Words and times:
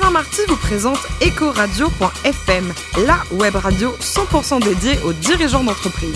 Alain 0.00 0.10
Marty 0.12 0.42
vous 0.46 0.56
présente 0.56 0.98
Ecoradio.fm, 1.20 2.72
la 3.04 3.18
web 3.36 3.56
radio 3.56 3.90
100% 4.00 4.62
dédiée 4.62 4.96
aux 5.04 5.12
dirigeants 5.12 5.64
d'entreprise. 5.64 6.14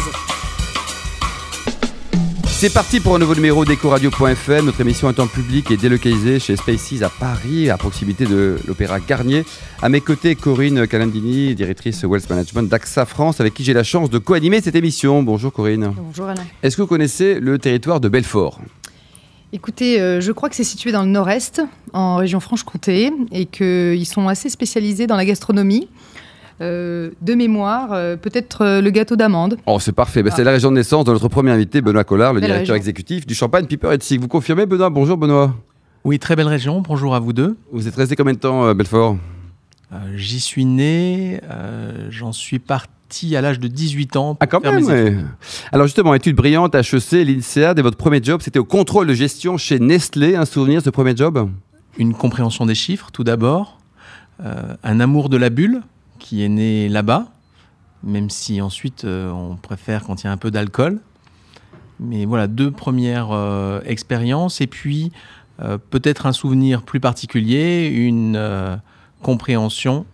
C'est 2.46 2.72
parti 2.72 3.00
pour 3.00 3.16
un 3.16 3.18
nouveau 3.18 3.34
numéro 3.34 3.64
d'Ecoradio.fm. 3.64 4.66
Notre 4.66 4.80
émission 4.82 5.08
est 5.10 5.18
en 5.18 5.26
public 5.26 5.72
et 5.72 5.76
délocalisée 5.76 6.38
chez 6.38 6.54
Spaces 6.54 7.03
à 7.03 7.08
Paris, 7.08 7.71
à 7.71 7.76
proximité 7.76 8.24
de 8.24 8.56
l'Opéra 8.69 9.01
Garnier. 9.01 9.45
À 9.81 9.88
mes 9.88 10.01
côtés, 10.01 10.37
Corinne 10.37 10.87
Calandini, 10.87 11.56
directrice 11.56 12.04
Wealth 12.04 12.30
Management 12.30 12.69
d'AXA 12.69 13.04
France, 13.04 13.40
avec 13.40 13.53
qui 13.53 13.64
j'ai 13.64 13.74
la 13.74 13.83
chance 13.83 14.10
de 14.10 14.19
co-animer 14.19 14.60
cette 14.60 14.76
émission. 14.76 15.24
Bonjour 15.24 15.53
Corinne. 15.53 15.92
Bonjour 15.96 16.28
Alain. 16.28 16.45
Est-ce 16.62 16.77
que 16.77 16.83
vous 16.83 16.88
connaissez 16.88 17.41
le 17.41 17.59
territoire 17.59 17.98
de 17.98 18.09
Belfort? 18.09 18.60
Écoutez, 19.55 20.00
euh, 20.00 20.23
je 20.23 20.32
crois 20.32 20.48
que 20.48 20.56
c'est 20.56 20.64
situé 20.64 20.92
dans 20.92 21.02
le 21.02 21.09
nord-est, 21.09 21.60
en 21.92 22.16
région 22.16 22.41
Franche-Comté, 22.41 23.12
et 23.32 23.45
qu'ils 23.45 24.06
sont 24.06 24.28
assez 24.28 24.48
spécialisés 24.48 25.06
dans 25.06 25.16
la 25.16 25.27
gastronomie. 25.27 25.88
Euh, 26.62 27.10
de 27.20 27.34
mémoire, 27.34 27.93
euh, 27.93 28.16
peut-être 28.16 28.80
le 28.80 28.91
gâteau 28.91 29.16
d'amande. 29.16 29.59
Oh, 29.66 29.79
c'est 29.79 29.93
parfait. 29.93 30.23
Ben, 30.23 30.33
c'est 30.34 30.45
la 30.45 30.52
région 30.52 30.70
de 30.70 30.77
naissance 30.77 31.05
de 31.05 31.12
notre 31.12 31.29
premier 31.29 31.51
invité, 31.51 31.83
Benoît 31.83 32.05
Collard, 32.05 32.33
le 32.33 32.41
directeur 32.41 32.77
exécutif 32.77 33.27
du 33.27 33.34
Champagne 33.34 33.66
Piper 33.66 33.91
et 33.93 34.16
Vous 34.16 34.29
confirmez, 34.29 34.65
Benoît? 34.65 34.88
Bonjour, 34.88 35.19
Benoît. 35.19 35.55
Oui, 36.05 36.19
très 36.19 36.34
belle 36.34 36.48
région. 36.48 36.80
Bonjour 36.80 37.15
à 37.15 37.21
vous 37.21 37.34
deux. 37.34 37.57
Vous 37.73 37.88
êtes 37.88 37.96
resté 37.96 38.16
combien 38.16 38.32
de 38.32 38.38
temps, 38.38 38.74
Belfort? 38.74 39.19
J'y 40.15 40.41
suis 40.41 40.65
né. 40.65 41.41
J'en 42.09 42.32
suis 42.32 42.59
parti 42.59 42.88
à 43.34 43.41
l'âge 43.41 43.61
de 43.61 43.69
18 43.69 44.16
ans. 44.16 44.37
ah, 44.41 44.47
quand 44.47 44.61
même 44.62 45.29
Alors 45.73 45.87
justement, 45.87 46.15
étude 46.15 46.37
brillante, 46.37 46.75
HEC, 46.75 47.25
l'INSEAD, 47.25 47.79
et 47.79 47.83
votre 47.83 47.97
premier 47.97 48.23
job, 48.23 48.41
c'était 48.43 48.59
au 48.59 48.65
contrôle 48.65 49.07
de 49.07 49.15
gestion 49.15 49.57
chez 49.57 49.79
Nestlé. 49.79 50.37
Un 50.37 50.45
souvenir 50.45 50.80
de 50.80 50.85
ce 50.85 50.91
premier 50.91 51.16
job? 51.16 51.48
Une 51.98 52.15
compréhension 52.15 52.66
des 52.66 52.75
chiffres, 52.75 53.11
tout 53.12 53.25
d'abord. 53.25 53.79
un 54.41 55.01
amour 55.01 55.29
de 55.29 55.37
la 55.37 55.51
bulle 55.51 55.83
qui 56.23 56.43
est 56.45 56.48
né 56.48 56.88
là-bas, 56.88 57.27
même 58.05 58.30
si 58.30 58.60
ensuite 58.60 59.05
euh, 59.05 59.30
on 59.30 59.57
préfère 59.57 60.05
quand 60.05 60.23
il 60.23 60.27
y 60.27 60.29
a 60.29 60.33
un 60.33 60.37
peu 60.37 60.51
d'alcool. 60.51 61.01
Mais 62.01 62.24
voilà, 62.24 62.46
deux 62.46 62.71
premières 62.71 63.33
euh, 63.33 63.80
expériences 63.85 64.60
et 64.60 64.66
puis 64.66 65.12
euh, 65.60 65.78
peut-être 65.78 66.27
un 66.27 66.33
souvenir 66.33 66.83
plus 66.83 67.00
particulier, 67.00 67.88
une 67.88 68.80
compréhension 69.20 70.06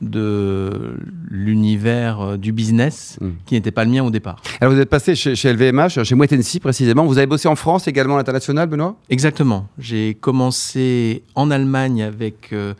de 0.00 0.96
l'univers 1.30 2.20
euh, 2.20 2.36
du 2.36 2.52
business 2.52 3.18
hmm. 3.20 3.30
qui 3.46 3.54
n'était 3.54 3.70
pas 3.70 3.84
le 3.84 3.90
mien 3.90 4.04
au 4.04 4.10
départ. 4.10 4.40
Alors 4.60 4.74
vous 4.74 4.80
êtes 4.80 4.90
passé 4.90 5.14
chez, 5.14 5.52
LVMH, 5.52 6.02
chez 6.04 6.14
Moët 6.14 6.60
précisément. 6.60 7.04
Vous 7.04 7.18
avez 7.18 7.26
bossé 7.26 7.48
en 7.48 7.56
France 7.56 7.88
également 7.88 8.14
à 8.14 8.18
l'international, 8.18 8.68
Benoît? 8.68 8.96
Exactement. 9.08 9.68
J'ai 9.78 10.14
commencé 10.14 11.22
en 11.34 11.50
Allemagne 11.50 12.02
avec 12.02 12.52
euh, 12.52 12.74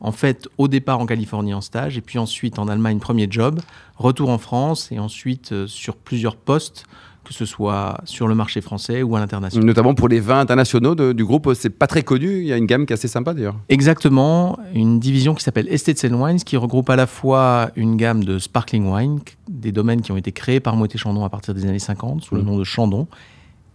En 0.00 0.12
fait, 0.12 0.48
au 0.58 0.68
départ 0.68 1.00
en 1.00 1.06
Californie 1.06 1.54
en 1.54 1.60
stage, 1.60 1.96
et 1.96 2.00
puis 2.00 2.18
ensuite 2.18 2.58
en 2.58 2.68
Allemagne, 2.68 2.98
premier 2.98 3.26
job. 3.30 3.60
Retour 3.96 4.30
en 4.30 4.38
France, 4.38 4.92
et 4.92 4.98
ensuite 4.98 5.52
euh, 5.52 5.66
sur 5.66 5.96
plusieurs 5.96 6.36
postes 6.36 6.84
que 7.28 7.34
ce 7.34 7.44
soit 7.44 8.00
sur 8.04 8.26
le 8.26 8.34
marché 8.34 8.62
français 8.62 9.02
ou 9.02 9.14
à 9.14 9.20
l'international. 9.20 9.66
Notamment 9.66 9.94
pour 9.94 10.08
les 10.08 10.18
vins 10.18 10.40
internationaux 10.40 10.94
du 10.94 11.24
groupe, 11.26 11.52
c'est 11.54 11.68
pas 11.68 11.86
très 11.86 12.02
connu, 12.02 12.38
il 12.38 12.46
y 12.46 12.54
a 12.54 12.56
une 12.56 12.64
gamme 12.64 12.86
qui 12.86 12.94
est 12.94 12.94
assez 12.94 13.06
sympa 13.06 13.34
d'ailleurs. 13.34 13.56
Exactement, 13.68 14.58
une 14.74 14.98
division 14.98 15.34
qui 15.34 15.44
s'appelle 15.44 15.68
Estates 15.68 16.10
and 16.10 16.14
Wines 16.14 16.38
qui 16.38 16.56
regroupe 16.56 16.88
à 16.88 16.96
la 16.96 17.06
fois 17.06 17.70
une 17.76 17.98
gamme 17.98 18.24
de 18.24 18.38
sparkling 18.38 18.90
wine, 18.90 19.20
des 19.46 19.72
domaines 19.72 20.00
qui 20.00 20.10
ont 20.10 20.16
été 20.16 20.32
créés 20.32 20.60
par 20.60 20.74
Moët 20.76 20.96
Chandon 20.96 21.22
à 21.22 21.28
partir 21.28 21.52
des 21.52 21.66
années 21.66 21.78
50 21.78 22.22
sous 22.22 22.34
le 22.34 22.40
mmh. 22.40 22.44
nom 22.46 22.56
de 22.56 22.64
Chandon, 22.64 23.06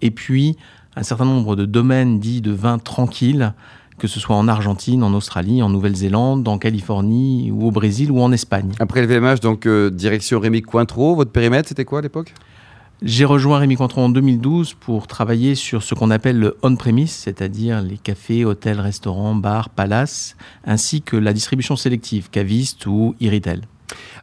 et 0.02 0.09
puis 0.09 0.58
un 0.96 1.04
certain 1.04 1.26
nombre 1.26 1.56
de 1.56 1.66
domaines 1.66 2.20
dits 2.20 2.42
de 2.42 2.52
vins 2.52 2.80
tranquilles 2.80 3.54
que 4.00 4.08
ce 4.08 4.20
soit 4.20 4.36
en 4.36 4.48
Argentine, 4.48 5.04
en 5.04 5.14
Australie, 5.14 5.62
en 5.62 5.70
Nouvelle-Zélande, 5.70 6.48
en 6.48 6.58
Californie 6.58 7.52
ou 7.52 7.68
au 7.68 7.72
Brésil 7.72 8.12
ou 8.12 8.20
en 8.20 8.31
Espagne. 8.31 8.72
Après 8.80 9.06
le 9.06 9.08
VMH, 9.08 9.40
donc 9.40 9.68
euh, 9.68 9.92
direction 9.92 10.40
Rémi 10.40 10.64
Cointreau, 10.64 11.16
votre 11.16 11.31
périmètre 11.31 11.70
c'était 11.70 11.86
quoi 11.86 12.00
à 12.00 12.02
l'époque? 12.02 12.34
J'ai 13.06 13.25
rejoint 13.25 13.59
Rémi 13.59 13.75
Cointreau 13.75 14.02
en 14.02 14.08
2012 14.08 14.75
pour 14.75 15.08
travailler 15.08 15.56
sur 15.56 15.84
ce 15.84 15.94
qu'on 15.94 16.09
appelle 16.09 16.40
le 16.40 16.56
on-premise, 16.64 17.12
c'est-à-dire 17.12 17.81
les 17.81 17.97
cafés, 17.97 18.46
hôtels, 18.46 18.80
restaurants, 18.80 19.36
bars, 19.36 19.69
palaces, 19.69 20.38
ainsi 20.64 21.02
que 21.02 21.18
la 21.18 21.34
distribution 21.34 21.75
sélective, 21.75 22.30
caviste 22.30 22.86
ou 22.86 23.14
e-retail. 23.22 23.59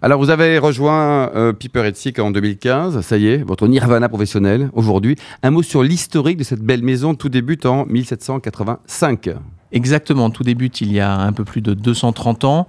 Alors, 0.00 0.18
vous 0.18 0.30
avez 0.30 0.56
rejoint 0.56 1.30
euh, 1.34 1.52
Piper 1.52 1.86
Ethic 1.86 2.18
en 2.18 2.30
2015, 2.30 3.02
ça 3.02 3.18
y 3.18 3.26
est, 3.26 3.42
votre 3.42 3.68
nirvana 3.68 4.08
professionnel 4.08 4.70
aujourd'hui. 4.72 5.16
Un 5.42 5.50
mot 5.50 5.62
sur 5.62 5.82
l'historique 5.82 6.38
de 6.38 6.44
cette 6.44 6.62
belle 6.62 6.82
maison, 6.82 7.14
tout 7.14 7.28
débute 7.28 7.66
en 7.66 7.84
1785. 7.84 9.28
Exactement, 9.72 10.30
tout 10.30 10.42
débute 10.42 10.80
il 10.80 10.90
y 10.90 11.00
a 11.00 11.18
un 11.18 11.34
peu 11.34 11.44
plus 11.44 11.60
de 11.60 11.74
230 11.74 12.44
ans, 12.44 12.66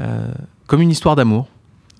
euh, 0.00 0.26
comme 0.66 0.80
une 0.80 0.90
histoire 0.90 1.14
d'amour. 1.14 1.46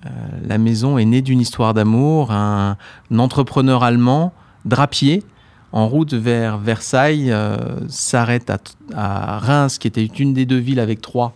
Euh, 0.05 0.09
la 0.45 0.57
maison 0.57 0.97
est 0.97 1.05
née 1.05 1.21
d'une 1.21 1.39
histoire 1.39 1.73
d'amour. 1.73 2.31
Un, 2.31 2.77
entrepreneur 3.17 3.83
allemand, 3.83 4.33
drapier, 4.65 5.23
en 5.71 5.87
route 5.87 6.13
vers 6.13 6.57
Versailles, 6.57 7.31
euh, 7.31 7.57
s'arrête 7.87 8.51
à, 8.93 9.39
Reims, 9.39 9.77
qui 9.77 9.87
était 9.87 10.05
une 10.05 10.33
des 10.33 10.45
deux 10.45 10.57
villes 10.57 10.79
avec 10.79 11.01
trois 11.01 11.33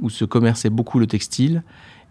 où 0.00 0.10
se 0.10 0.24
commerçait 0.24 0.70
beaucoup 0.70 0.98
le 0.98 1.06
textile, 1.06 1.62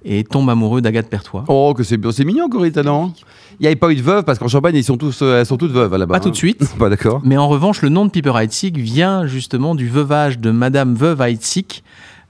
et 0.03 0.23
tombe 0.23 0.49
amoureux 0.49 0.81
d'Agathe 0.81 1.09
Pertois. 1.09 1.45
Oh, 1.47 1.73
que 1.75 1.83
c'est 1.83 1.99
c'est 2.11 2.25
mignon, 2.25 2.49
Corita, 2.49 2.83
non? 2.83 3.13
Il 3.59 3.63
n'y 3.63 3.67
avait 3.67 3.75
pas 3.75 3.91
eu 3.91 3.95
de 3.95 4.01
veuve, 4.01 4.23
parce 4.23 4.39
qu'en 4.39 4.47
Champagne, 4.47 4.75
ils 4.75 4.83
sont 4.83 4.97
tous, 4.97 5.21
euh, 5.21 5.39
elles 5.39 5.45
sont 5.45 5.57
toutes 5.57 5.71
veuves 5.71 5.95
là-bas. 5.95 6.15
Pas 6.15 6.19
tout 6.19 6.31
de 6.31 6.35
suite. 6.35 6.63
pas 6.79 6.89
d'accord. 6.89 7.21
Mais 7.23 7.37
en 7.37 7.47
revanche, 7.47 7.81
le 7.81 7.89
nom 7.89 8.05
de 8.05 8.11
Piper 8.11 8.33
Heitzig 8.35 8.77
vient 8.77 9.27
justement 9.27 9.75
du 9.75 9.87
veuvage 9.87 10.39
de 10.39 10.49
Madame 10.51 10.95
Veuve 10.95 11.21
Heitzig, 11.21 11.83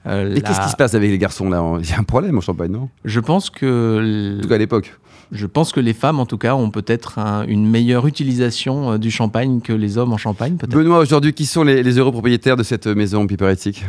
euh, 0.06 0.34
qu'est-ce 0.34 0.60
qui 0.60 0.68
se 0.70 0.76
passe 0.76 0.94
avec 0.94 1.10
les 1.10 1.18
garçons 1.18 1.48
là? 1.48 1.62
Il 1.80 1.88
y 1.88 1.92
a 1.92 1.98
un 1.98 2.04
problème 2.04 2.36
en 2.36 2.40
Champagne, 2.40 2.70
non? 2.70 2.88
Je 3.04 3.20
pense 3.20 3.50
que. 3.50 4.36
En 4.38 4.42
tout 4.42 4.48
cas 4.48 4.56
à 4.56 4.58
l'époque. 4.58 4.98
Je 5.30 5.46
pense 5.46 5.72
que 5.72 5.80
les 5.80 5.94
femmes, 5.94 6.20
en 6.20 6.26
tout 6.26 6.36
cas, 6.36 6.54
ont 6.54 6.70
peut-être 6.70 7.18
une 7.48 7.66
meilleure 7.66 8.06
utilisation 8.06 8.92
euh, 8.92 8.98
du 8.98 9.10
champagne 9.10 9.60
que 9.62 9.72
les 9.72 9.96
hommes 9.96 10.12
en 10.12 10.18
Champagne. 10.18 10.56
Benoît, 10.68 10.98
aujourd'hui, 10.98 11.32
qui 11.32 11.46
sont 11.46 11.64
les, 11.64 11.98
heureux 11.98 12.12
propriétaires 12.12 12.56
de 12.56 12.62
cette 12.62 12.86
maison 12.86 13.26
Piper 13.26 13.50
Ethic 13.50 13.84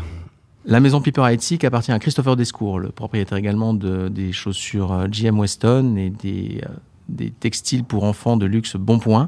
la 0.66 0.79
maison 0.79 1.01
Piper 1.01 1.24
Heitzig 1.29 1.66
appartient 1.66 1.91
à 1.91 2.00
Christopher 2.00 2.38
Descours, 2.38 2.80
le 2.80 2.88
propriétaire 2.88 3.38
également 3.38 3.74
de, 3.74 4.07
des 4.07 4.31
chaussures 4.31 4.94
euh, 4.94 5.07
GM 5.07 5.38
Weston 5.38 5.97
et 5.97 6.09
des, 6.09 6.62
des 7.09 7.31
textiles 7.31 7.84
pour 7.84 8.06
enfants 8.06 8.38
de 8.38 8.45
luxe 8.45 8.78
Bonpoint. 8.78 9.28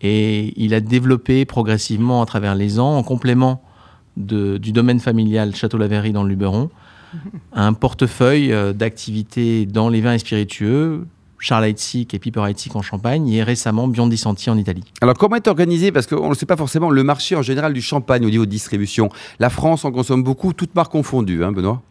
Et 0.00 0.54
il 0.56 0.72
a 0.72 0.80
développé 0.80 1.44
progressivement 1.44 2.22
à 2.22 2.26
travers 2.26 2.54
les 2.54 2.80
ans, 2.80 2.96
en 2.96 3.02
complément 3.02 3.62
du 4.16 4.72
domaine 4.72 5.00
familial 5.00 5.54
Château-Laverry 5.54 6.12
dans 6.12 6.22
le 6.22 6.30
Luberon, 6.30 6.70
un 7.52 7.72
portefeuille 7.72 8.52
euh, 8.52 8.72
d'activités 8.72 9.66
dans 9.66 9.88
les 9.88 10.00
vins 10.00 10.14
et 10.14 10.18
spiritueux, 10.18 11.06
Charles 11.38 11.64
Heitzig 11.64 12.14
et 12.14 12.18
Piper 12.18 12.44
Heitzig 12.48 12.74
en 12.76 12.82
Champagne 12.82 13.28
et 13.28 13.42
récemment 13.42 13.88
Biondi 13.88 14.16
Santi 14.16 14.48
en 14.48 14.56
Italie. 14.56 14.84
Alors 15.00 15.14
comment 15.14 15.36
est 15.36 15.48
organisé 15.48 15.90
Parce 15.90 16.06
qu'on 16.06 16.28
ne 16.28 16.34
sait 16.34 16.46
pas 16.46 16.56
forcément 16.56 16.88
le 16.88 17.02
marché 17.02 17.34
en 17.34 17.42
général 17.42 17.72
du 17.72 17.82
champagne 17.82 18.24
au 18.24 18.30
niveau 18.30 18.46
de 18.46 18.50
distribution? 18.50 19.10
La 19.40 19.50
France 19.50 19.84
en 19.84 19.90
consomme 19.90 20.22
beaucoup, 20.22 20.52
toutes 20.52 20.74
marques 20.74 20.92
confondues, 20.92 21.44
hein, 21.44 21.52
Benoît? 21.52 21.82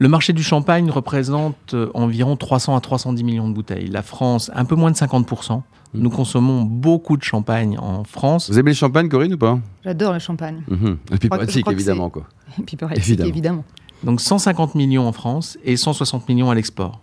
Le 0.00 0.08
marché 0.08 0.32
du 0.32 0.42
champagne 0.42 0.90
représente 0.90 1.74
euh, 1.74 1.90
environ 1.92 2.34
300 2.34 2.74
à 2.74 2.80
310 2.80 3.22
millions 3.22 3.48
de 3.50 3.54
bouteilles. 3.54 3.86
La 3.86 4.02
France, 4.02 4.50
un 4.54 4.64
peu 4.64 4.74
moins 4.74 4.90
de 4.90 4.96
50%. 4.96 5.58
Mmh. 5.58 5.62
Nous 5.92 6.08
consommons 6.08 6.62
beaucoup 6.62 7.18
de 7.18 7.22
champagne 7.22 7.78
en 7.78 8.04
France. 8.04 8.50
Vous 8.50 8.58
aimez 8.58 8.70
le 8.70 8.76
champagne, 8.76 9.10
Corinne, 9.10 9.34
ou 9.34 9.38
pas? 9.38 9.58
J'adore 9.84 10.14
le 10.14 10.18
champagne. 10.18 10.62
Mmh. 10.68 10.92
Et 11.12 11.18
puis 11.18 11.62
évidemment. 11.70 12.08
Quoi. 12.08 12.24
Et 12.58 12.62
puis 12.62 12.78
évidemment. 12.96 13.28
évidemment. 13.28 13.64
Donc 14.02 14.22
150 14.22 14.74
millions 14.74 15.06
en 15.06 15.12
France 15.12 15.58
et 15.64 15.76
160 15.76 16.26
millions 16.30 16.50
à 16.50 16.54
l'export. 16.54 17.00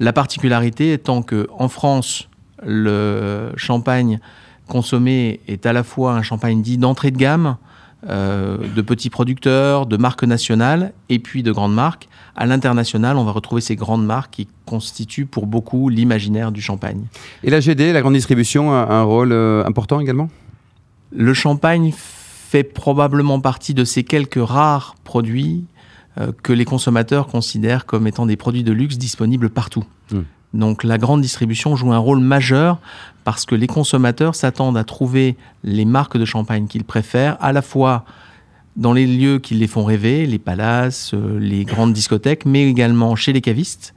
La 0.00 0.14
particularité 0.14 0.94
étant 0.94 1.20
que 1.20 1.46
en 1.58 1.68
France, 1.68 2.30
le 2.64 3.52
champagne 3.56 4.20
consommé 4.68 5.40
est 5.48 5.66
à 5.66 5.74
la 5.74 5.82
fois 5.82 6.14
un 6.14 6.22
champagne 6.22 6.62
dit 6.62 6.78
d'entrée 6.78 7.10
de 7.10 7.18
gamme, 7.18 7.58
euh, 8.08 8.58
de 8.74 8.82
petits 8.82 9.10
producteurs, 9.10 9.86
de 9.86 9.96
marques 9.96 10.24
nationales 10.24 10.92
et 11.08 11.18
puis 11.18 11.42
de 11.42 11.52
grandes 11.52 11.74
marques. 11.74 12.08
À 12.34 12.46
l'international, 12.46 13.16
on 13.16 13.24
va 13.24 13.30
retrouver 13.30 13.60
ces 13.60 13.76
grandes 13.76 14.04
marques 14.04 14.32
qui 14.32 14.48
constituent 14.66 15.26
pour 15.26 15.46
beaucoup 15.46 15.88
l'imaginaire 15.88 16.50
du 16.50 16.60
champagne. 16.60 17.04
Et 17.44 17.50
la 17.50 17.60
GD, 17.60 17.92
la 17.92 18.00
grande 18.00 18.14
distribution, 18.14 18.72
a 18.72 18.92
un 18.92 19.02
rôle 19.02 19.32
euh, 19.32 19.64
important 19.66 20.00
également? 20.00 20.30
Le 21.12 21.32
champagne 21.34 21.92
fait 21.94 22.64
probablement 22.64 23.40
partie 23.40 23.72
de 23.72 23.84
ces 23.84 24.02
quelques 24.02 24.42
rares 24.42 24.96
produits 25.04 25.64
euh, 26.18 26.32
que 26.42 26.52
les 26.52 26.64
consommateurs 26.64 27.28
considèrent 27.28 27.86
comme 27.86 28.06
étant 28.06 28.26
des 28.26 28.36
produits 28.36 28.64
de 28.64 28.72
luxe 28.72 28.98
disponibles 28.98 29.48
partout. 29.48 29.84
Hmm. 30.10 30.22
Donc 30.54 30.84
la 30.84 30.98
grande 30.98 31.22
distribution 31.22 31.76
joue 31.76 31.92
un 31.92 31.98
rôle 31.98 32.20
majeur 32.20 32.78
parce 33.24 33.46
que 33.46 33.54
les 33.54 33.66
consommateurs 33.66 34.34
s'attendent 34.34 34.76
à 34.76 34.84
trouver 34.84 35.36
les 35.64 35.84
marques 35.84 36.16
de 36.16 36.24
champagne 36.24 36.66
qu'ils 36.66 36.84
préfèrent, 36.84 37.36
à 37.40 37.52
la 37.52 37.62
fois 37.62 38.04
dans 38.76 38.92
les 38.92 39.06
lieux 39.06 39.38
qui 39.38 39.54
les 39.54 39.66
font 39.66 39.84
rêver, 39.84 40.26
les 40.26 40.38
palaces, 40.38 41.12
euh, 41.14 41.38
les 41.38 41.64
grandes 41.64 41.92
discothèques, 41.92 42.46
mais 42.46 42.68
également 42.68 43.16
chez 43.16 43.32
les 43.32 43.40
cavistes. 43.40 43.94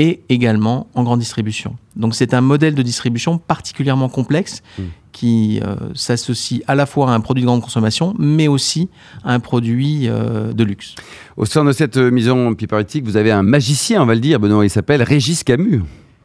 Et 0.00 0.22
également 0.30 0.88
en 0.94 1.04
grande 1.04 1.20
distribution. 1.20 1.76
Donc 1.94 2.14
c'est 2.14 2.32
un 2.32 2.40
modèle 2.40 2.74
de 2.74 2.82
distribution 2.82 3.36
particulièrement 3.38 4.08
complexe 4.08 4.62
Mm. 4.78 4.82
qui 5.12 5.60
euh, 5.62 5.74
s'associe 5.94 6.62
à 6.66 6.74
la 6.74 6.86
fois 6.86 7.10
à 7.10 7.14
un 7.14 7.20
produit 7.20 7.42
de 7.42 7.46
grande 7.46 7.62
consommation, 7.62 8.14
mais 8.18 8.48
aussi 8.48 8.88
à 9.24 9.34
un 9.34 9.40
produit 9.40 10.08
euh, 10.08 10.52
de 10.52 10.64
luxe. 10.64 10.94
Au 11.36 11.44
sein 11.44 11.64
de 11.64 11.72
cette 11.72 11.96
euh, 11.96 12.10
maison 12.10 12.54
Piperetic, 12.54 13.04
vous 13.04 13.16
avez 13.16 13.30
un 13.32 13.42
magicien, 13.42 14.02
on 14.02 14.06
va 14.06 14.14
le 14.14 14.20
dire, 14.20 14.38
Benoît, 14.38 14.64
il 14.64 14.70
s'appelle 14.70 15.02
Régis 15.02 15.42
Camus. 15.44 15.82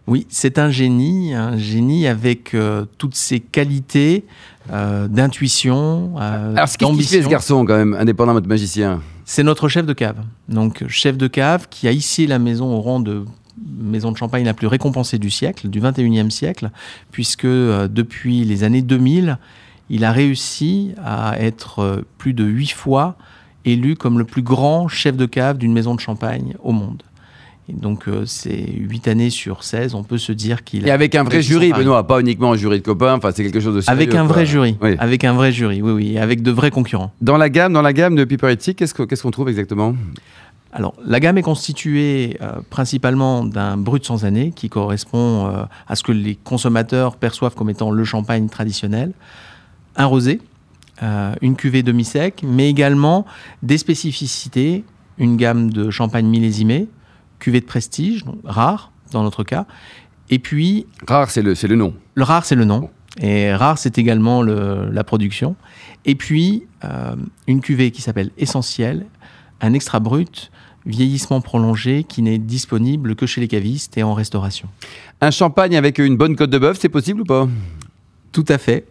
Oui, 0.07 0.27
c'est 0.29 0.59
un 0.59 0.69
génie, 0.69 1.33
un 1.33 1.57
génie 1.57 2.05
avec 2.05 2.53
euh, 2.53 2.85
toutes 2.97 3.15
ses 3.15 3.39
qualités 3.39 4.23
d'intuition, 4.67 6.17
Alors, 6.17 6.67
ce 6.67 6.75
qu'est-ce 6.75 7.07
fait 7.07 7.21
ce 7.21 7.27
garçon, 7.27 7.65
quand 7.65 7.77
même, 7.77 7.93
indépendant 7.93 8.31
de 8.31 8.37
votre 8.37 8.47
magicien? 8.47 8.99
C'est 9.23 9.43
notre 9.43 9.67
chef 9.67 9.85
de 9.85 9.93
cave. 9.93 10.17
Donc, 10.49 10.83
chef 10.87 11.17
de 11.17 11.27
cave 11.27 11.67
qui 11.69 11.87
a 11.87 11.91
hissé 11.91 12.25
la 12.25 12.39
maison 12.39 12.73
au 12.73 12.81
rang 12.81 12.99
de 12.99 13.25
maison 13.79 14.11
de 14.11 14.17
champagne 14.17 14.43
la 14.45 14.53
plus 14.53 14.67
récompensée 14.67 15.17
du 15.17 15.29
siècle, 15.29 15.69
du 15.69 15.79
21e 15.79 16.29
siècle, 16.29 16.71
puisque 17.11 17.45
euh, 17.45 17.87
depuis 17.87 18.43
les 18.43 18.63
années 18.63 18.81
2000, 18.81 19.37
il 19.89 20.03
a 20.03 20.11
réussi 20.11 20.91
à 21.03 21.39
être 21.39 21.79
euh, 21.79 22.01
plus 22.17 22.33
de 22.33 22.43
huit 22.43 22.71
fois 22.71 23.15
élu 23.65 23.95
comme 23.95 24.19
le 24.19 24.25
plus 24.25 24.41
grand 24.41 24.87
chef 24.87 25.15
de 25.15 25.25
cave 25.25 25.57
d'une 25.57 25.73
maison 25.73 25.95
de 25.95 25.99
champagne 25.99 26.55
au 26.63 26.71
monde. 26.71 27.01
Et 27.67 27.73
donc, 27.73 28.07
euh, 28.07 28.25
c'est 28.27 28.63
8 28.77 29.07
années 29.07 29.31
sur 29.31 29.63
16, 29.63 29.95
on 29.95 30.03
peut 30.03 30.19
se 30.19 30.31
dire 30.31 30.63
qu'il 30.63 30.87
Et 30.87 30.91
avec 30.91 31.15
un 31.15 31.23
vrai 31.23 31.41
jury. 31.41 31.73
Benoît, 31.73 32.05
pas 32.05 32.19
uniquement 32.19 32.51
un 32.51 32.55
jury 32.55 32.77
de 32.79 32.85
copains, 32.85 33.15
enfin, 33.15 33.31
c'est 33.33 33.41
quelque 33.43 33.59
chose 33.59 33.73
de 33.73 33.81
sérieux. 33.81 33.99
Avec 33.99 34.13
un 34.13 34.25
quoi. 34.25 34.33
vrai 34.35 34.45
jury, 34.45 34.77
Oui. 34.81 34.95
avec 34.99 35.23
un 35.23 35.33
vrai 35.33 35.51
jury, 35.51 35.81
oui, 35.81 35.91
oui, 35.91 36.17
avec 36.19 36.43
de 36.43 36.51
vrais 36.51 36.69
concurrents. 36.69 37.11
Dans 37.21 37.37
la 37.37 37.49
gamme, 37.49 37.73
dans 37.73 37.81
la 37.81 37.91
gamme 37.93 38.15
de 38.15 38.23
qu'est-ce 38.23 38.93
que- 38.93 39.01
qu'est-ce 39.03 39.23
qu'on 39.23 39.31
trouve 39.31 39.49
exactement? 39.49 39.95
Alors, 40.77 40.93
la 41.05 41.21
gamme 41.21 41.37
est 41.37 41.41
constituée 41.41 42.37
euh, 42.41 42.57
principalement 42.69 43.45
d'un 43.45 43.77
brut 43.77 44.03
sans 44.05 44.25
année 44.25 44.51
qui 44.53 44.67
correspond 44.67 45.47
euh, 45.47 45.63
à 45.87 45.95
ce 45.95 46.03
que 46.03 46.11
les 46.11 46.35
consommateurs 46.35 47.15
perçoivent 47.15 47.55
comme 47.55 47.69
étant 47.69 47.91
le 47.91 48.03
champagne 48.03 48.49
traditionnel, 48.49 49.13
un 49.95 50.05
rosé, 50.05 50.41
euh, 51.01 51.33
une 51.41 51.55
cuvée 51.55 51.81
demi-sec, 51.81 52.43
mais 52.45 52.69
également 52.69 53.25
des 53.63 53.77
spécificités, 53.77 54.83
une 55.17 55.37
gamme 55.37 55.71
de 55.71 55.89
champagne 55.91 56.25
millésimé, 56.27 56.89
cuvée 57.39 57.61
de 57.61 57.65
prestige, 57.65 58.25
donc 58.25 58.35
rare 58.43 58.91
dans 59.13 59.23
notre 59.23 59.45
cas, 59.45 59.65
et 60.29 60.39
puis 60.39 60.87
Rare, 61.07 61.31
c'est 61.31 61.41
le, 61.41 61.53
le 61.53 61.75
nom. 61.75 61.93
le 62.15 62.23
rare, 62.23 62.43
c'est 62.43 62.55
le 62.55 62.65
nom. 62.65 62.89
Et 63.21 63.53
rare, 63.55 63.77
c'est 63.77 63.97
également 63.97 64.41
le- 64.41 64.89
la 64.91 65.05
production. 65.05 65.55
Et 66.03 66.15
puis, 66.15 66.63
une 67.47 67.61
cuvée 67.61 67.91
qui 67.91 68.01
s'appelle 68.01 68.31
Essentiel, 68.37 69.05
un 69.61 69.71
extra 69.73 69.99
brut, 70.01 70.51
vieillissement 70.85 71.41
prolongé, 71.41 72.03
qui 72.03 72.21
n'est 72.21 72.37
disponible 72.37 73.15
que 73.15 73.25
chez 73.25 73.41
les 73.41 73.47
cavistes 73.47 73.97
et 73.97 74.03
en 74.03 74.13
restauration. 74.13 74.67
Un 75.21 75.31
champagne 75.31 75.75
avec 75.75 75.97
une 75.97 76.17
bonne 76.17 76.35
côte 76.35 76.49
de 76.49 76.59
bœuf, 76.59 76.77
c'est 76.79 76.89
possible 76.89 77.21
ou 77.21 77.25
pas? 77.25 77.47
Tout 78.31 78.45
à 78.47 78.57
fait. 78.57 78.85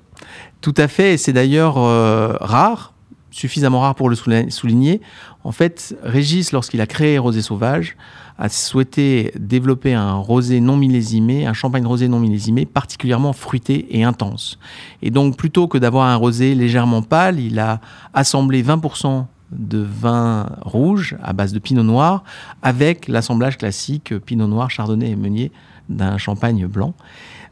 Tout 0.61 0.75
à 0.77 0.89
fait. 0.89 1.15
Et 1.15 1.17
c'est 1.17 1.33
d'ailleurs 1.33 1.79
euh, 1.79 2.35
rare, 2.41 2.95
suffisamment 3.31 3.81
rare 3.81 3.95
pour 3.95 4.09
le 4.09 4.17
souligner. 4.17 5.01
En 5.45 5.53
fait, 5.53 5.97
Régis, 6.03 6.53
lorsqu'il 6.53 6.81
a 6.81 6.87
créé 6.87 7.19
Rosé 7.19 7.43
Sauvage, 7.43 7.97
a 8.39 8.49
souhaité 8.49 9.33
développer 9.39 9.95
un 9.95 10.15
rosé 10.15 10.61
non 10.61 10.77
millésimé, 10.77 11.47
un 11.47 11.53
champagne 11.53 11.87
rosé 11.87 12.09
non 12.09 12.19
millésimé 12.19 12.67
particulièrement 12.67 13.33
fruité 13.33 13.87
et 13.97 14.03
intense. 14.03 14.59
Et 15.03 15.11
donc, 15.11 15.37
plutôt 15.37 15.69
que 15.69 15.79
d'avoir 15.79 16.09
un 16.09 16.17
rosé 16.17 16.55
légèrement 16.55 17.03
pâle, 17.03 17.39
il 17.39 17.59
a 17.59 17.81
assemblé 18.13 18.63
20% 18.63 19.27
de 19.55 19.79
vin 19.79 20.47
rouge 20.63 21.17
à 21.23 21.33
base 21.33 21.53
de 21.53 21.59
pinot 21.59 21.83
noir 21.83 22.25
avec 22.63 23.09
l'assemblage 23.09 23.59
classique 23.59 24.13
euh, 24.13 24.21
pinot 24.21 24.47
noir, 24.47 24.71
chardonnay 24.71 25.11
et 25.11 25.17
meunier 25.17 25.53
d'un 25.89 26.19
champagne 26.19 26.67
blanc. 26.67 26.95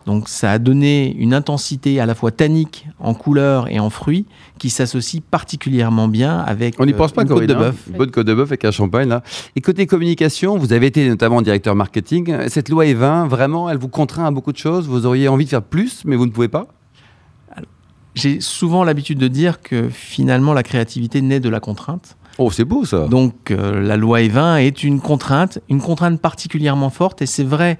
Donc 0.06 0.28
ça 0.28 0.50
a 0.50 0.58
donné 0.58 1.14
une 1.16 1.32
intensité 1.32 2.00
à 2.00 2.06
la 2.06 2.14
fois 2.14 2.30
tannique 2.30 2.86
en 2.98 3.14
couleur 3.14 3.70
et 3.70 3.78
en 3.78 3.90
fruits 3.90 4.26
qui 4.58 4.70
s'associe 4.70 5.22
particulièrement 5.30 6.08
bien 6.08 6.38
avec 6.38 6.74
On 6.78 6.86
n'y 6.86 6.92
euh, 6.92 6.96
pense 6.96 7.12
pas, 7.12 7.22
une 7.22 7.28
côte 7.28 7.46
de 7.46 7.54
hein 7.54 7.58
bœuf. 7.58 7.88
Bonne 7.96 8.10
côte 8.10 8.26
de 8.26 8.34
bœuf 8.34 8.48
avec 8.48 8.64
un 8.64 8.70
champagne, 8.70 9.08
là. 9.08 9.22
Et 9.54 9.60
côté 9.60 9.86
communication, 9.86 10.58
vous 10.58 10.72
avez 10.72 10.86
été 10.86 11.08
notamment 11.08 11.40
directeur 11.42 11.74
marketing. 11.74 12.48
Cette 12.48 12.68
loi 12.68 12.84
E20, 12.84 13.28
vraiment, 13.28 13.70
elle 13.70 13.78
vous 13.78 13.88
contraint 13.88 14.26
à 14.26 14.30
beaucoup 14.30 14.52
de 14.52 14.58
choses. 14.58 14.88
Vous 14.88 15.06
auriez 15.06 15.28
envie 15.28 15.44
de 15.44 15.50
faire 15.50 15.62
plus, 15.62 16.02
mais 16.04 16.16
vous 16.16 16.26
ne 16.26 16.32
pouvez 16.32 16.48
pas 16.48 16.66
J'ai 18.14 18.40
souvent 18.40 18.84
l'habitude 18.84 19.18
de 19.18 19.28
dire 19.28 19.62
que 19.62 19.88
finalement 19.88 20.52
la 20.52 20.62
créativité 20.62 21.22
naît 21.22 21.40
de 21.40 21.48
la 21.48 21.60
contrainte. 21.60 22.16
Oh, 22.38 22.50
c'est 22.50 22.64
beau, 22.64 22.84
ça. 22.84 23.06
Donc 23.08 23.50
euh, 23.50 23.80
la 23.80 23.96
loi 23.96 24.20
E20 24.20 24.60
est 24.60 24.84
une 24.84 25.00
contrainte, 25.00 25.58
une 25.68 25.80
contrainte 25.80 26.20
particulièrement 26.20 26.90
forte 26.90 27.22
et 27.22 27.26
c'est 27.26 27.44
vrai 27.44 27.78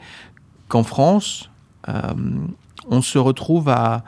qu'en 0.69 0.83
France, 0.83 1.51
euh, 1.89 2.01
on 2.89 3.03
se 3.03 3.19
retrouve 3.19 3.69
à, 3.69 4.05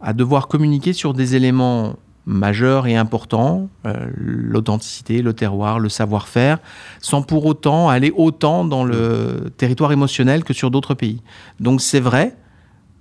à 0.00 0.12
devoir 0.12 0.48
communiquer 0.48 0.92
sur 0.92 1.14
des 1.14 1.36
éléments 1.36 1.96
majeurs 2.26 2.86
et 2.86 2.96
importants, 2.96 3.68
euh, 3.86 4.06
l'authenticité, 4.16 5.20
le 5.22 5.34
terroir, 5.34 5.78
le 5.78 5.88
savoir-faire, 5.88 6.58
sans 7.00 7.22
pour 7.22 7.44
autant 7.44 7.88
aller 7.88 8.12
autant 8.16 8.64
dans 8.64 8.84
le 8.84 9.52
territoire 9.56 9.92
émotionnel 9.92 10.44
que 10.44 10.54
sur 10.54 10.70
d'autres 10.70 10.94
pays. 10.94 11.22
Donc 11.60 11.80
c'est 11.80 12.00
vrai 12.00 12.36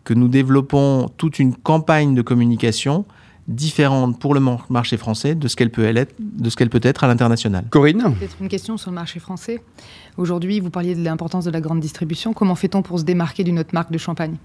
que 0.04 0.14
nous 0.14 0.28
développons 0.28 1.10
toute 1.18 1.40
une 1.40 1.56
campagne 1.56 2.14
de 2.16 2.22
communication 2.22 3.06
différente 3.48 4.20
pour 4.20 4.34
le 4.34 4.40
mar- 4.40 4.66
marché 4.70 4.96
français 4.98 5.36
de 5.36 5.48
ce 5.48 5.56
qu'elle 5.56 5.70
peut 5.70 5.84
être, 5.86 6.16
de 6.20 6.50
ce 6.50 6.56
qu'elle 6.56 6.70
peut 6.70 6.80
être 6.84 7.04
à 7.04 7.08
l'international. 7.08 7.66
Corinne 7.70 8.14
Peut-être 8.18 8.38
une 8.40 8.48
question 8.48 8.78
sur 8.78 8.90
le 8.92 8.96
marché 8.96 9.20
français. 9.20 9.62
Aujourd'hui, 10.18 10.60
vous 10.62 10.70
parliez 10.70 10.96
de 10.96 11.04
l'importance 11.04 11.44
de 11.46 11.52
la 11.52 11.60
grande 11.60 11.80
distribution. 11.82 12.34
Comment 12.34 12.56
fait-on 12.56 12.82
pour 12.82 13.00
se 13.00 13.04
démarquer 13.04 13.44
d'une 13.44 13.60
autre 13.60 13.72
marque 13.74 13.92
de 13.92 13.98
champagne? 13.98 14.36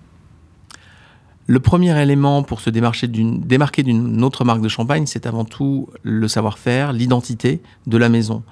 Le 1.47 1.61
premier 1.61 1.99
élément 2.03 2.43
pour 2.43 2.61
se 2.61 2.69
d'une- 2.71 3.41
démarquer 3.41 3.83
d'une 3.83 4.23
autre 4.23 4.45
marque 4.45 4.61
de 4.61 4.69
champagne, 4.69 5.07
c'est 5.07 5.27
avant 5.27 5.45
tout 5.45 5.89
le 6.03 6.29
savoir-faire, 6.29 6.93
l'identité 6.93 7.63
de 7.87 7.97
la 7.97 8.09
maison. 8.09 8.43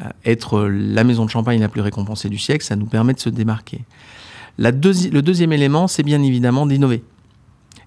Euh, 0.00 0.04
être 0.24 0.62
la 0.62 1.04
maison 1.04 1.26
de 1.26 1.30
champagne 1.30 1.60
la 1.60 1.68
plus 1.68 1.82
récompensée 1.82 2.30
du 2.30 2.38
siècle, 2.38 2.64
ça 2.64 2.76
nous 2.76 2.86
permet 2.86 3.12
de 3.12 3.18
se 3.20 3.28
démarquer. 3.28 3.82
Le 4.58 4.70
deuxième 4.70 5.52
élément, 5.52 5.88
c'est 5.88 6.02
bien 6.02 6.22
évidemment 6.22 6.66
d'innover. 6.66 7.02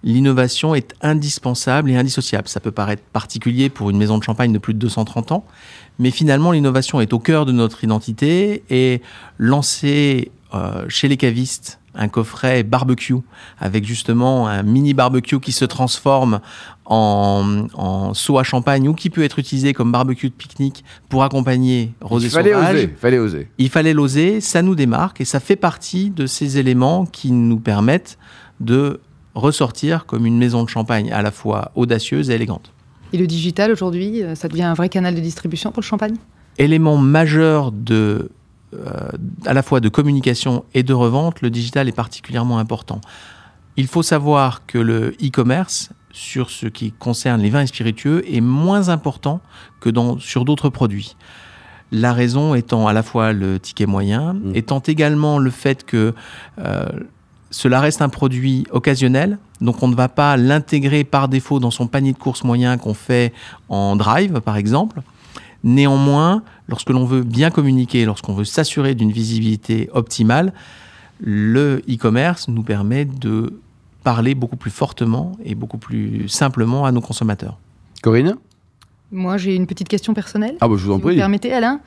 L'innovation 0.03 0.75
est 0.75 0.93
indispensable 1.01 1.89
et 1.89 1.95
indissociable. 1.95 2.47
Ça 2.47 2.59
peut 2.59 2.71
paraître 2.71 3.01
particulier 3.11 3.69
pour 3.69 3.89
une 3.89 3.97
maison 3.97 4.19
de 4.19 4.23
champagne 4.23 4.53
de 4.53 4.59
plus 4.59 4.75
de 4.75 4.79
230 4.79 5.31
ans, 5.31 5.45
mais 5.97 6.11
finalement 6.11 6.51
l'innovation 6.51 7.01
est 7.01 7.11
au 7.11 7.19
cœur 7.19 7.45
de 7.47 7.51
notre 7.51 7.83
identité 7.83 8.63
et 8.69 9.01
lancer 9.39 10.31
euh, 10.53 10.85
chez 10.89 11.07
les 11.07 11.17
cavistes 11.17 11.79
un 11.95 12.07
coffret 12.07 12.63
barbecue 12.63 13.15
avec 13.59 13.85
justement 13.85 14.47
un 14.47 14.63
mini 14.63 14.93
barbecue 14.93 15.39
qui 15.39 15.51
se 15.51 15.65
transforme 15.65 16.39
en, 16.85 17.67
en 17.73 18.13
seau 18.13 18.37
à 18.37 18.43
champagne 18.43 18.87
ou 18.87 18.93
qui 18.93 19.09
peut 19.09 19.23
être 19.23 19.39
utilisé 19.39 19.73
comme 19.73 19.91
barbecue 19.91 20.29
de 20.29 20.33
pique-nique 20.35 20.83
pour 21.09 21.23
accompagner 21.23 21.93
rosé 22.01 22.27
Il 22.27 22.31
fallait 22.31 22.53
sauvage. 22.53 22.75
oser. 22.75 22.95
Fallait 22.97 23.19
oser. 23.19 23.47
Il 23.57 23.69
fallait 23.69 23.93
l'oser, 23.93 24.41
ça 24.41 24.61
nous 24.61 24.75
démarque 24.75 25.21
et 25.21 25.25
ça 25.25 25.39
fait 25.39 25.55
partie 25.55 26.09
de 26.09 26.27
ces 26.27 26.57
éléments 26.57 27.05
qui 27.05 27.31
nous 27.31 27.57
permettent 27.59 28.17
de 28.59 28.99
ressortir 29.33 30.05
comme 30.05 30.25
une 30.25 30.37
maison 30.37 30.63
de 30.63 30.69
champagne 30.69 31.11
à 31.11 31.21
la 31.21 31.31
fois 31.31 31.71
audacieuse 31.75 32.29
et 32.29 32.35
élégante. 32.35 32.71
Et 33.13 33.17
le 33.17 33.27
digital, 33.27 33.71
aujourd'hui, 33.71 34.23
euh, 34.23 34.35
ça 34.35 34.47
devient 34.47 34.63
un 34.63 34.73
vrai 34.73 34.89
canal 34.89 35.15
de 35.15 35.19
distribution 35.19 35.71
pour 35.71 35.81
le 35.81 35.85
champagne? 35.85 36.15
Élément 36.57 36.97
majeur 36.97 37.71
de, 37.71 38.29
à 39.45 39.53
la 39.53 39.63
fois 39.63 39.79
de 39.79 39.89
communication 39.89 40.65
et 40.73 40.83
de 40.83 40.93
revente, 40.93 41.41
le 41.41 41.49
digital 41.49 41.87
est 41.87 41.95
particulièrement 41.95 42.59
important. 42.59 43.01
Il 43.77 43.87
faut 43.87 44.03
savoir 44.03 44.65
que 44.65 44.77
le 44.77 45.15
e-commerce, 45.21 45.89
sur 46.11 46.49
ce 46.49 46.67
qui 46.67 46.91
concerne 46.93 47.41
les 47.41 47.49
vins 47.49 47.61
et 47.61 47.67
spiritueux, 47.67 48.23
est 48.31 48.41
moins 48.41 48.89
important 48.89 49.41
que 49.81 49.89
dans, 49.89 50.17
sur 50.17 50.45
d'autres 50.45 50.69
produits. 50.69 51.15
La 51.91 52.13
raison 52.13 52.55
étant 52.55 52.87
à 52.87 52.93
la 52.93 53.03
fois 53.03 53.33
le 53.33 53.59
ticket 53.59 53.85
moyen, 53.85 54.33
Mm. 54.33 54.55
étant 54.55 54.79
également 54.79 55.39
le 55.39 55.51
fait 55.51 55.85
que 55.85 56.13
euh, 56.59 56.85
cela 57.51 57.79
reste 57.79 58.01
un 58.01 58.09
produit 58.09 58.65
occasionnel, 58.71 59.37
donc 59.61 59.83
on 59.83 59.87
ne 59.87 59.95
va 59.95 60.09
pas 60.09 60.35
l'intégrer 60.35 61.03
par 61.03 61.27
défaut 61.27 61.59
dans 61.59 61.71
son 61.71 61.87
panier 61.87 62.11
de 62.11 62.17
courses 62.17 62.43
moyen 62.43 62.77
qu'on 62.77 62.93
fait 62.93 63.33
en 63.69 63.95
drive, 63.95 64.41
par 64.41 64.57
exemple. 64.57 65.01
Néanmoins, 65.65 66.43
lorsque 66.69 66.91
l'on 66.91 67.05
veut 67.05 67.23
bien 67.23 67.49
communiquer, 67.49 68.05
lorsqu'on 68.05 68.33
veut 68.33 68.45
s'assurer 68.45 68.93
d'une 68.95 69.11
visibilité 69.11 69.89
optimale, 69.93 70.53
le 71.19 71.81
e-commerce 71.89 72.47
nous 72.47 72.63
permet 72.63 73.03
de 73.05 73.59
parler 74.03 74.35
beaucoup 74.35 74.57
plus 74.57 74.69
fortement 74.71 75.31
et 75.43 75.55
beaucoup 75.55 75.79
plus 75.79 76.29
simplement 76.29 76.85
à 76.85 76.91
nos 76.91 77.01
consommateurs. 77.01 77.57
Corinne? 78.03 78.35
Moi, 79.11 79.37
j'ai 79.37 79.55
une 79.55 79.65
petite 79.65 79.87
question 79.87 80.13
personnelle. 80.13 80.55
Ah, 80.61 80.67
bah, 80.67 80.75
je 80.77 80.83
vous 80.85 80.91
en 80.91 80.97
Si 80.97 81.01
vous 81.01 81.07
prie. 81.07 81.15
me 81.15 81.19
permettez, 81.21 81.51
Alain, 81.51 81.79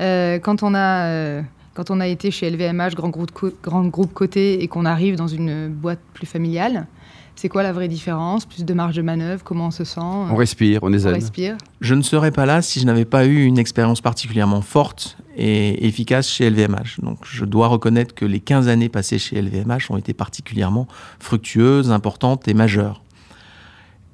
Euh, 0.00 0.38
quand, 0.38 0.62
on 0.62 0.74
a, 0.74 1.06
euh, 1.06 1.42
quand 1.76 1.90
on 1.90 2.00
a 2.00 2.06
été 2.06 2.30
chez 2.30 2.48
LVMH, 2.50 2.94
grand 2.94 3.10
groupe, 3.10 3.30
grand 3.62 3.84
groupe 3.84 4.14
coté, 4.14 4.62
et 4.62 4.66
qu'on 4.66 4.86
arrive 4.86 5.16
dans 5.16 5.28
une 5.28 5.68
boîte 5.68 6.00
plus 6.14 6.26
familiale, 6.26 6.86
c'est 7.34 7.50
quoi 7.50 7.62
la 7.62 7.74
vraie 7.74 7.86
différence? 7.86 8.46
Plus 8.46 8.64
de 8.64 8.72
marge 8.72 8.96
de 8.96 9.02
manœuvre? 9.02 9.44
Comment 9.44 9.66
on 9.66 9.70
se 9.70 9.84
sent? 9.84 10.00
On 10.00 10.34
respire, 10.36 10.80
on 10.82 10.92
est 10.94 10.96
On 10.96 11.10
zen. 11.10 11.12
respire 11.12 11.58
Je 11.82 11.94
ne 11.94 12.00
serais 12.00 12.30
pas 12.30 12.46
là 12.46 12.62
si 12.62 12.80
je 12.80 12.86
n'avais 12.86 13.04
pas 13.04 13.26
eu 13.26 13.44
une 13.44 13.58
expérience 13.58 14.00
particulièrement 14.00 14.62
forte 14.62 15.18
et 15.36 15.86
efficace 15.86 16.30
chez 16.30 16.48
LVMH. 16.48 17.00
Donc 17.02 17.18
je 17.24 17.44
dois 17.44 17.68
reconnaître 17.68 18.14
que 18.14 18.24
les 18.24 18.40
15 18.40 18.68
années 18.68 18.88
passées 18.88 19.18
chez 19.18 19.42
LVMH 19.42 19.90
ont 19.90 19.98
été 19.98 20.14
particulièrement 20.14 20.88
fructueuses, 21.20 21.90
importantes 21.90 22.48
et 22.48 22.54
majeures. 22.54 23.02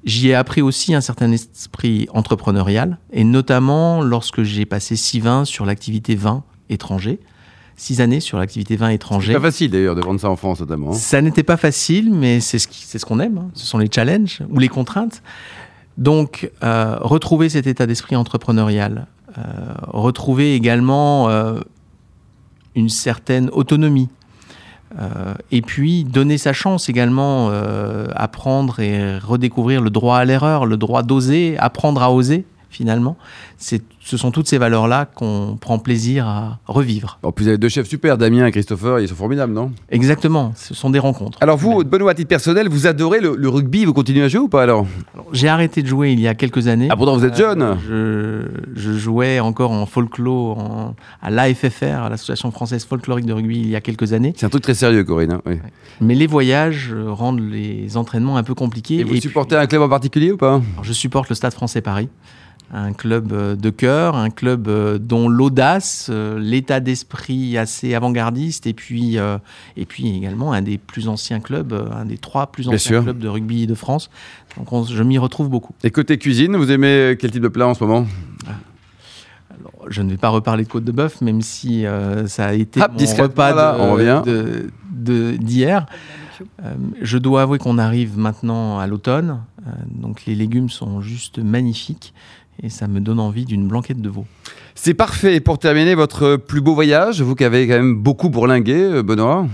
J'y 0.03 0.31
ai 0.31 0.35
appris 0.35 0.61
aussi 0.61 0.93
un 0.93 0.99
certain 0.99 1.31
esprit 1.31 2.07
entrepreneurial, 2.13 2.97
et 3.13 3.23
notamment 3.23 4.01
lorsque 4.01 4.43
j'ai 4.43 4.65
passé 4.65 4.97
6 4.97 5.21
vins 5.21 5.45
sur 5.45 5.65
l'activité 5.65 6.15
vin 6.15 6.43
étranger. 6.69 7.21
Six 7.75 8.01
années 8.01 8.19
sur 8.19 8.37
l'activité 8.37 8.75
vin 8.75 8.89
étranger. 8.89 9.33
C'est 9.33 9.39
pas 9.39 9.47
facile 9.47 9.71
d'ailleurs 9.71 9.95
de 9.95 10.01
vendre 10.01 10.19
ça 10.19 10.29
en 10.29 10.35
France 10.35 10.59
notamment. 10.59 10.91
Hein. 10.91 10.93
Ça 10.93 11.21
n'était 11.21 11.43
pas 11.43 11.57
facile, 11.57 12.13
mais 12.13 12.39
c'est 12.39 12.59
ce 12.59 12.67
qu'on 12.67 12.73
ce 12.73 13.05
qu'on 13.05 13.19
aime. 13.19 13.37
Hein. 13.37 13.49
Ce 13.55 13.65
sont 13.65 13.77
les 13.77 13.89
challenges 13.91 14.41
ou 14.49 14.59
les 14.59 14.67
contraintes. 14.67 15.21
Donc, 15.97 16.49
euh, 16.63 16.97
retrouver 17.01 17.49
cet 17.49 17.67
état 17.67 17.85
d'esprit 17.85 18.15
entrepreneurial, 18.15 19.07
euh, 19.37 19.41
retrouver 19.87 20.55
également 20.55 21.29
euh, 21.29 21.59
une 22.75 22.89
certaine 22.89 23.49
autonomie. 23.51 24.09
et 25.49 25.63
puis 25.63 26.03
donner 26.03 26.37
sa 26.37 26.53
chance 26.53 26.87
également, 26.87 27.49
apprendre 28.15 28.79
et 28.79 29.17
redécouvrir 29.17 29.81
le 29.81 29.89
droit 29.89 30.17
à 30.17 30.25
l'erreur, 30.25 30.67
le 30.67 30.77
droit 30.77 31.01
d'oser, 31.01 31.57
apprendre 31.57 32.03
à 32.03 32.11
oser 32.11 32.45
finalement. 32.73 33.17
Ce 33.57 34.17
sont 34.17 34.31
toutes 34.31 34.47
ces 34.47 34.57
valeurs-là 34.57 35.05
qu'on 35.05 35.57
prend 35.59 35.79
plaisir 35.79 36.27
à 36.27 36.59
revivre. 36.67 37.19
En 37.23 37.31
plus, 37.31 37.43
vous 37.43 37.49
avez 37.49 37.57
deux 37.57 37.69
chefs 37.69 37.87
super, 37.87 38.17
Damien 38.17 38.45
et 38.45 38.51
Christopher, 38.51 38.99
ils 38.99 39.07
sont 39.07 39.15
formidables, 39.15 39.53
non? 39.53 39.71
Exactement, 39.89 40.51
ce 40.55 40.73
sont 40.73 40.89
des 40.89 40.99
rencontres. 40.99 41.37
Alors 41.41 41.57
vous, 41.57 41.83
Benoît, 41.83 42.11
à 42.11 42.13
titre 42.13 42.27
personnel, 42.27 42.67
vous 42.67 42.87
adorez 42.87 43.21
le, 43.21 43.47
rugby, 43.47 43.85
vous 43.85 43.93
continuez 43.93 44.23
à 44.23 44.27
jouer 44.27 44.41
ou 44.41 44.49
pas 44.49 44.63
alors, 44.63 44.85
J'ai 45.31 45.47
arrêté 45.47 45.81
de 45.83 45.87
jouer 45.87 46.11
il 46.11 46.19
y 46.19 46.27
a 46.27 46.33
quelques 46.33 46.67
années. 46.67 46.87
Ah 46.89 46.97
pourtant 46.97 47.15
vous 47.15 47.25
êtes 47.25 47.37
jeune 47.37 47.77
euh, 47.89 48.47
je, 48.75 48.91
jouais 48.93 49.39
encore 49.39 49.71
en 49.71 49.85
folklore, 49.85 50.93
à 51.21 51.29
l'AFFR, 51.29 52.03
à 52.03 52.09
l'Association 52.09 52.51
française 52.51 52.85
folklorique 52.85 53.25
de 53.25 53.33
rugby, 53.33 53.59
il 53.59 53.69
y 53.69 53.75
a 53.75 53.81
quelques 53.81 54.13
années. 54.13 54.33
C'est 54.35 54.45
un 54.45 54.49
truc 54.49 54.63
très 54.63 54.73
sérieux, 54.73 55.03
Corinne. 55.03 55.33
Hein, 55.33 55.41
oui. 55.45 55.59
Mais 56.01 56.15
les 56.15 56.27
voyages 56.27 56.93
rendent 56.93 57.39
les 57.39 57.95
entraînements 57.95 58.37
un 58.37 58.43
peu 58.43 58.55
compliqués. 58.55 58.99
Et 58.99 59.03
vous 59.03 59.15
supportez 59.17 59.55
un 59.55 59.67
club 59.67 59.81
en 59.81 59.89
particulier 59.89 60.31
ou 60.31 60.37
pas? 60.37 60.61
Je 60.81 60.93
supporte 60.93 61.29
le 61.29 61.35
Stade 61.35 61.53
français 61.53 61.81
Paris 61.81 62.09
un 62.73 62.91
club 62.93 63.31
euh, 63.31 63.55
de 63.55 63.69
cœur, 63.69 64.15
un 64.15 64.31
club 64.31 64.67
euh, 64.67 64.97
dont 64.97 65.29
l'audace, 65.29 66.07
euh, 66.11 66.39
l'état 66.39 66.79
d'esprit 66.79 67.57
assez 67.57 67.93
avant-gardiste, 67.93 68.65
et 68.65 68.73
puis, 68.73 69.17
et 69.77 69.85
puis 69.85 70.17
également 70.17 70.53
un 70.53 70.61
des 70.61 70.77
plus 70.77 71.07
anciens 71.07 71.39
clubs, 71.39 71.73
un 71.95 72.05
des 72.05 72.17
trois 72.17 72.51
plus 72.51 72.67
anciens 72.67 73.03
clubs 73.03 73.19
de 73.19 73.27
rugby 73.27 73.67
de 73.67 73.75
France. 73.75 74.09
Donc 74.57 74.87
je 74.87 75.03
m'y 75.03 75.17
retrouve 75.17 75.49
beaucoup. 75.49 75.73
Et 75.83 75.91
côté 75.91 76.17
cuisine, 76.17 76.55
vous 76.57 76.71
aimez 76.71 77.15
quel 77.19 77.31
type 77.31 77.43
de 77.43 77.47
plat 77.47 77.67
en 77.67 77.73
ce 77.73 77.83
moment? 77.83 78.07
Alors, 78.47 79.85
je 79.89 80.01
ne 80.01 80.09
vais 80.09 80.17
pas 80.17 80.29
reparler 80.29 80.63
de 80.63 80.69
côte 80.69 80.83
de 80.83 80.91
bœuf, 80.91 81.21
même 81.21 81.41
si 81.41 81.85
ça 82.25 82.47
a 82.47 82.53
été 82.53 82.79
mon 82.79 83.15
repas 83.15 83.83
d'hier. 84.95 85.85
je 87.01 87.17
dois 87.17 87.43
avouer 87.43 87.59
qu'on 87.59 87.77
arrive 87.77 88.17
maintenant 88.17 88.79
à 88.79 88.87
l'automne, 88.87 89.41
donc 89.89 90.25
les 90.25 90.35
légumes 90.35 90.69
sont 90.69 91.01
juste 91.01 91.39
magnifiques 91.39 92.13
et 92.61 92.69
ça 92.69 92.87
me 92.87 92.99
donne 92.99 93.19
envie 93.19 93.45
d'une 93.45 93.67
blanquette 93.67 94.01
de 94.01 94.09
veau. 94.09 94.25
C'est 94.75 94.93
parfait. 94.93 95.39
Pour 95.39 95.59
terminer, 95.59 95.95
votre 95.95 96.35
plus 96.35 96.61
beau 96.61 96.73
voyage, 96.73 97.21
vous 97.21 97.35
qui 97.35 97.43
avez 97.43 97.67
quand 97.67 97.75
même 97.75 97.95
beaucoup 97.95 98.29
bourlingué, 98.29 98.75
euh, 98.75 99.03
Benoît 99.03 99.47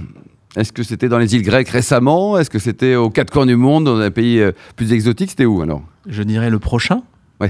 est-ce 0.55 0.73
que 0.73 0.81
c'était 0.81 1.09
dans 1.09 1.19
les 1.19 1.35
îles 1.35 1.43
grecques 1.43 1.69
récemment? 1.69 2.35
Est-ce 2.39 2.49
que 2.49 2.57
c'était 2.57 2.95
aux 2.95 3.11
quatre 3.11 3.31
coins 3.31 3.45
du 3.45 3.55
monde, 3.55 3.83
dans 3.83 3.99
un 3.99 4.09
pays 4.09 4.39
euh, 4.39 4.51
plus 4.75 4.91
exotique? 4.93 5.29
C'était 5.29 5.45
où 5.45 5.61
alors? 5.61 5.83
Je 6.07 6.23
dirais 6.23 6.49
le 6.49 6.57
prochain. 6.57 7.03
Oui. 7.39 7.49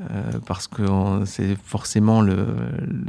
Euh, 0.00 0.38
parce 0.46 0.66
que 0.66 0.82
c'est 1.26 1.54
forcément 1.62 2.22
le, 2.22 2.46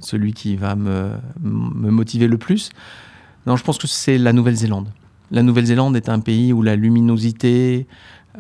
celui 0.02 0.34
qui 0.34 0.58
va 0.58 0.76
me, 0.76 1.12
me, 1.42 1.92
motiver 1.92 2.28
le 2.28 2.38
plus. 2.38 2.72
Non, 3.48 3.56
je 3.56 3.64
pense 3.64 3.78
que 3.78 3.88
c'est 3.88 4.18
la 4.18 4.34
Nouvelle-Zélande. 4.34 4.90
La 5.32 5.44
Nouvelle-Zélande 5.44 5.96
est 5.96 6.10
un 6.10 6.20
pays 6.20 6.52
où 6.52 6.62
la 6.62 6.76
luminosité 6.76 7.88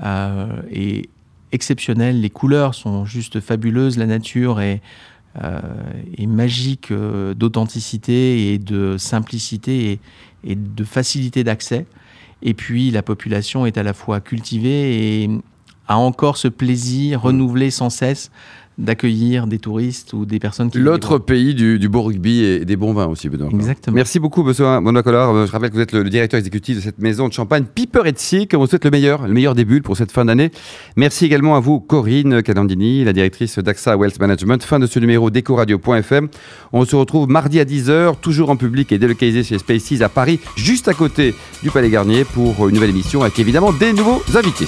est 0.03 1.09
exceptionnel. 1.51 2.21
Les 2.21 2.29
couleurs 2.29 2.75
sont 2.75 3.05
juste 3.05 3.39
fabuleuses. 3.39 3.97
La 3.97 4.05
nature 4.05 4.61
est, 4.61 4.81
euh, 5.41 5.61
magique 6.27 6.91
euh, 6.91 7.33
d'authenticité 7.33 8.53
et 8.53 8.57
de 8.57 8.97
simplicité 8.97 9.99
et, 10.43 10.55
de 10.55 10.83
facilité 10.83 11.43
d'accès. 11.43 11.85
Et 12.41 12.53
puis 12.53 12.91
la 12.91 13.03
population 13.03 13.65
est 13.65 13.77
à 13.77 13.83
la 13.83 13.93
fois 13.93 14.19
cultivée 14.19 15.23
et 15.23 15.29
a 15.87 15.97
encore 15.97 16.37
ce 16.37 16.47
plaisir 16.47 17.19
mmh. 17.19 17.21
renouvelé 17.21 17.71
sans 17.71 17.89
cesse 17.89 18.31
d'accueillir 18.77 19.47
des 19.47 19.59
touristes 19.59 20.13
ou 20.13 20.25
des 20.25 20.39
personnes 20.39 20.71
qui... 20.71 20.79
L'autre 20.79 21.17
pays 21.17 21.53
du, 21.53 21.89
beau 21.89 22.01
rugby 22.01 22.43
et 22.43 22.65
des 22.65 22.75
bons 22.75 22.93
vins 22.93 23.07
aussi, 23.07 23.29
Benoît. 23.29 23.49
Exactement. 23.51 23.95
Merci 23.95 24.19
beaucoup, 24.19 24.43
Benoît 24.43 25.03
Collard. 25.03 25.35
Euh, 25.35 25.45
je 25.45 25.51
rappelle 25.51 25.69
que 25.69 25.75
vous 25.75 25.81
êtes 25.81 25.91
le, 25.91 26.09
directeur 26.09 26.37
exécutif 26.37 26.77
de 26.77 26.81
cette 26.81 26.99
maison 26.99 27.27
de 27.27 27.33
champagne 27.33 27.65
Piper 27.65 28.01
et 28.05 28.55
On 28.55 28.59
vous 28.59 28.67
souhaite 28.67 28.85
le 28.85 28.91
meilleur, 28.91 29.27
le 29.27 29.33
meilleur 29.33 29.55
des 29.55 29.65
bulles 29.65 29.83
pour 29.83 29.97
cette 29.97 30.11
fin 30.11 30.25
d'année. 30.25 30.51
Merci 30.95 31.25
également 31.25 31.55
à 31.55 31.59
vous, 31.59 31.79
Corinne 31.79 32.41
Calandini, 32.41 33.03
la 33.03 33.13
directrice 33.13 33.59
d'AXA 33.59 33.97
Wealth 33.97 34.19
Management. 34.19 34.63
Fin 34.63 34.79
de 34.79 34.87
ce 34.87 34.99
numéro 34.99 35.29
d'Ecoradio.fm. 35.29 36.29
On 36.73 36.85
se 36.85 36.95
retrouve 36.95 37.29
mardi 37.29 37.59
à 37.59 37.65
10h, 37.65 38.19
toujours 38.19 38.49
en 38.49 38.55
public 38.55 38.91
et 38.91 38.97
délocalisé 38.97 39.43
chez 39.43 39.59
Spaces 39.59 40.01
à 40.01 40.09
Paris, 40.09 40.39
juste 40.55 40.87
à 40.87 40.93
côté 40.93 41.35
du 41.61 41.69
Palais 41.69 41.89
Garnier 41.89 42.23
pour 42.23 42.67
une 42.67 42.75
nouvelle 42.75 42.89
émission 42.89 43.21
avec 43.21 43.37
évidemment 43.39 43.73
des 43.73 43.93
nouveaux 43.93 44.21
invités. 44.35 44.67